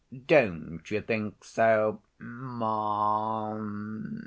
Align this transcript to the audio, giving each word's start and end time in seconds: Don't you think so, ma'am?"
Don't 0.25 0.89
you 0.89 0.99
think 0.99 1.43
so, 1.43 2.01
ma'am?" 2.17 4.19